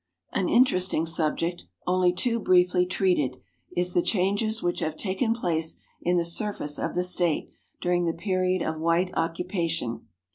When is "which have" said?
4.63-4.97